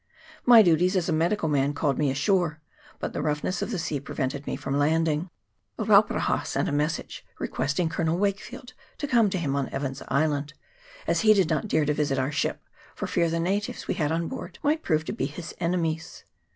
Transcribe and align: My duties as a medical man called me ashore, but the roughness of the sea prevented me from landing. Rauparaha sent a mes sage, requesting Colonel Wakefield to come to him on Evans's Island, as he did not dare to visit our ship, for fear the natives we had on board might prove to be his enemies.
My 0.47 0.63
duties 0.63 0.95
as 0.95 1.07
a 1.09 1.13
medical 1.13 1.47
man 1.47 1.75
called 1.75 1.99
me 1.99 2.09
ashore, 2.09 2.59
but 2.97 3.13
the 3.13 3.21
roughness 3.21 3.61
of 3.61 3.69
the 3.69 3.77
sea 3.77 3.99
prevented 3.99 4.47
me 4.47 4.55
from 4.55 4.79
landing. 4.79 5.29
Rauparaha 5.77 6.43
sent 6.43 6.67
a 6.67 6.71
mes 6.71 6.93
sage, 6.95 7.23
requesting 7.37 7.87
Colonel 7.87 8.17
Wakefield 8.17 8.73
to 8.97 9.05
come 9.07 9.29
to 9.29 9.37
him 9.37 9.55
on 9.55 9.69
Evans's 9.69 10.07
Island, 10.09 10.55
as 11.05 11.21
he 11.21 11.35
did 11.35 11.51
not 11.51 11.67
dare 11.67 11.85
to 11.85 11.93
visit 11.93 12.17
our 12.17 12.31
ship, 12.31 12.63
for 12.95 13.05
fear 13.05 13.29
the 13.29 13.39
natives 13.39 13.87
we 13.87 13.93
had 13.93 14.11
on 14.11 14.27
board 14.27 14.57
might 14.63 14.81
prove 14.81 15.05
to 15.05 15.13
be 15.13 15.27
his 15.27 15.53
enemies. 15.59 16.23